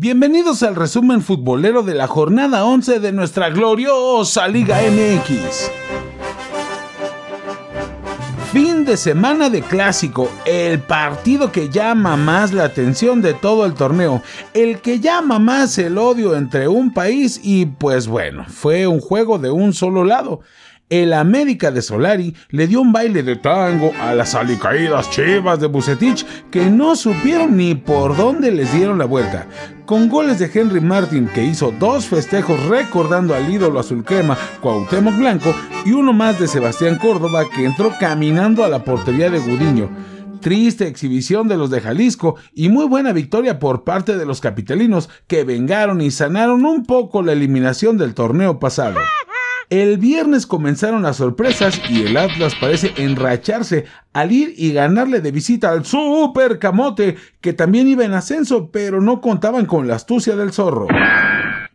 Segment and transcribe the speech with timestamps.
[0.00, 5.72] Bienvenidos al resumen futbolero de la jornada 11 de nuestra gloriosa Liga MX.
[8.52, 13.74] Fin de semana de clásico, el partido que llama más la atención de todo el
[13.74, 14.22] torneo,
[14.54, 19.40] el que llama más el odio entre un país y pues bueno, fue un juego
[19.40, 20.42] de un solo lado
[20.90, 25.66] el América de Solari le dio un baile de tango a las alicaídas chivas de
[25.66, 29.46] Bucetich que no supieron ni por dónde les dieron la vuelta.
[29.84, 35.16] Con goles de Henry Martin que hizo dos festejos recordando al ídolo azul crema Cuauhtémoc
[35.16, 39.90] Blanco y uno más de Sebastián Córdoba que entró caminando a la portería de Gudiño
[40.38, 45.10] triste exhibición de los de Jalisco y muy buena victoria por parte de los capitalinos
[45.26, 49.00] que vengaron y sanaron un poco la eliminación del torneo pasado.
[49.70, 55.30] El viernes comenzaron las sorpresas y el Atlas parece enracharse al ir y ganarle de
[55.30, 60.36] visita al Super Camote, que también iba en ascenso, pero no contaban con la astucia
[60.36, 60.86] del zorro.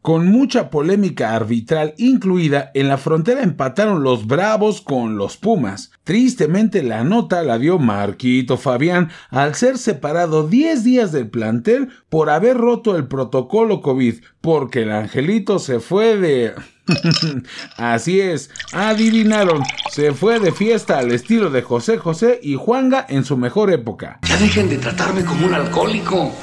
[0.04, 5.92] Con mucha polémica arbitral incluida, en la frontera empataron los Bravos con los Pumas.
[6.04, 12.30] Tristemente la nota la dio Marquito Fabián al ser separado 10 días del plantel por
[12.30, 16.54] haber roto el protocolo COVID, porque el angelito se fue de...
[17.78, 23.24] Así es, adivinaron, se fue de fiesta al estilo de José José y Juanga en
[23.24, 24.20] su mejor época.
[24.28, 26.34] Ya dejen de tratarme como un alcohólico.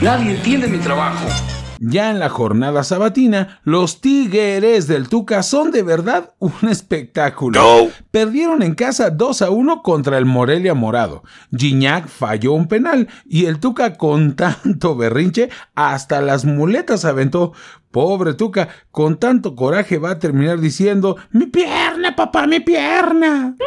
[0.00, 1.26] Nadie entiende mi trabajo.
[1.84, 7.60] Ya en la jornada sabatina, los Tigres del Tuca son de verdad un espectáculo.
[8.12, 11.24] Perdieron en casa 2 a 1 contra el Morelia Morado.
[11.50, 17.52] Gignac falló un penal y el Tuca con tanto berrinche hasta las muletas aventó.
[17.90, 23.56] Pobre Tuca, con tanto coraje va a terminar diciendo, mi pierna, papá, mi pierna.
[23.58, 23.66] ¡No!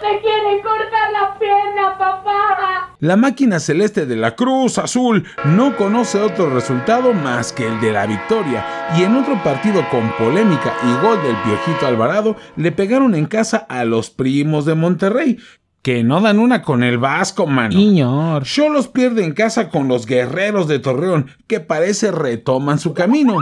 [0.00, 2.73] ¡Me quieren cortar la pierna, papá!
[3.04, 7.92] La máquina celeste de la Cruz Azul no conoce otro resultado más que el de
[7.92, 8.64] la victoria
[8.96, 13.58] y en otro partido con polémica y gol del Piojito Alvarado le pegaron en casa
[13.58, 15.36] a los primos de Monterrey,
[15.82, 17.72] que no dan una con el Vasco, mano.
[17.72, 18.44] Señor.
[18.72, 23.36] los pierde en casa con los guerreros de Torreón, que parece retoman su camino.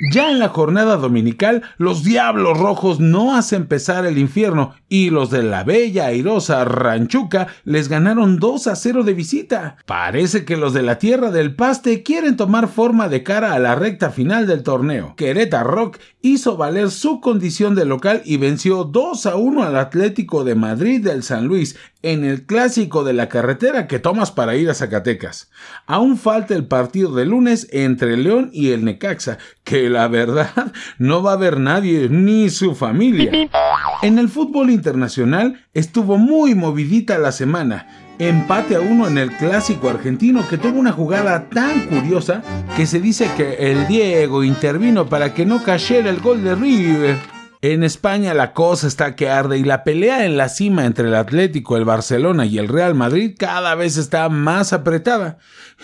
[0.00, 5.30] Ya en la jornada dominical, los Diablos Rojos no hacen pesar el infierno y los
[5.30, 9.76] de la bella airosa Ranchuca les ganaron 2 a 0 de visita.
[9.86, 13.76] Parece que los de la Tierra del Paste quieren tomar forma de cara a la
[13.76, 15.14] recta final del torneo.
[15.16, 20.42] Querétaro Rock hizo valer su condición de local y venció 2 a 1 al Atlético
[20.42, 24.68] de Madrid del San Luis en el clásico de la carretera que tomas para ir
[24.68, 25.50] a Zacatecas.
[25.86, 31.22] Aún falta el partido de lunes entre León y el Necaxa, que la verdad no
[31.22, 33.30] va a haber nadie ni su familia.
[34.02, 37.86] En el fútbol internacional estuvo muy movidita la semana.
[38.18, 42.42] Empate a uno en el clásico argentino que tuvo una jugada tan curiosa
[42.76, 47.33] que se dice que el Diego intervino para que no cayera el gol de River.
[47.66, 51.14] En España la cosa está que arde y la pelea en la cima entre el
[51.14, 55.38] Atlético, el Barcelona y el Real Madrid cada vez está más apretada.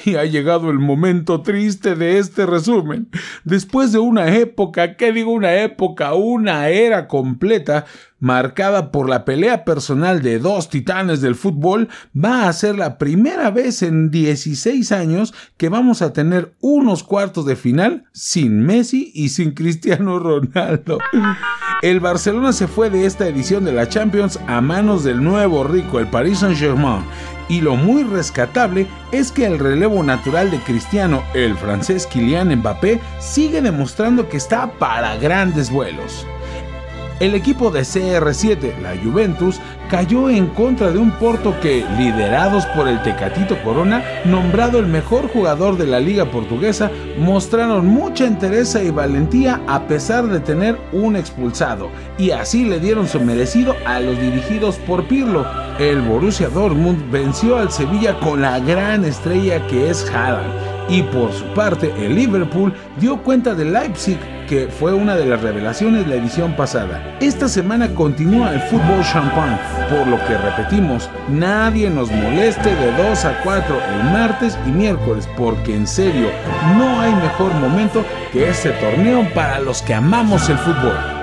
[0.05, 3.09] Y ha llegado el momento triste de este resumen.
[3.45, 6.13] Después de una época, ¿qué digo una época?
[6.13, 7.87] Una era completa
[8.21, 13.51] marcada por la pelea personal de dos titanes del fútbol, va a ser la primera
[13.51, 19.31] vez en 16 años que vamos a tener unos cuartos de final sin Messi y
[19.31, 20.99] sin Cristiano Ronaldo.
[21.83, 25.99] El Barcelona se fue de esta edición de la Champions a manos del nuevo rico,
[25.99, 27.03] el Paris Saint-Germain.
[27.49, 33.01] Y lo muy rescatable es que el relevo natural de Cristiano, el francés Kylian Mbappé,
[33.19, 36.27] sigue demostrando que está para grandes vuelos.
[37.21, 39.61] El equipo de CR7, la Juventus,
[39.91, 45.29] cayó en contra de un Porto que, liderados por el Tecatito Corona, nombrado el mejor
[45.29, 51.15] jugador de la liga portuguesa, mostraron mucha entereza y valentía a pesar de tener un
[51.15, 55.45] expulsado, y así le dieron su merecido a los dirigidos por Pirlo.
[55.79, 61.33] El Borussia Dortmund venció al Sevilla con la gran estrella que es Haaland, y por
[61.33, 64.19] su parte el Liverpool dio cuenta de Leipzig
[64.49, 67.17] que fue una de las revelaciones de la edición pasada.
[67.21, 73.25] Esta semana continúa el fútbol champán, por lo que repetimos, nadie nos moleste de 2
[73.27, 76.31] a 4 el martes y miércoles, porque en serio,
[76.77, 81.20] no hay mejor momento que este torneo para los que amamos el fútbol.